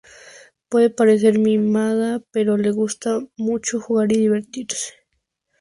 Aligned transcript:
Puede 0.67 0.89
parecer 0.89 1.37
mimada 1.37 2.23
pero 2.31 2.57
le 2.57 2.71
gusta 2.71 3.19
mucho 3.37 3.79
jugar 3.79 4.11
y 4.11 4.17
divertirse. 4.17 4.95